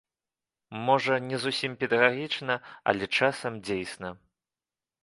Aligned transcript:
Можа, 0.87 1.13
не 1.27 1.37
зусім 1.43 1.75
педагагічна, 1.83 2.57
але 2.91 3.13
часам 3.17 3.63
дзейсна. 3.71 4.09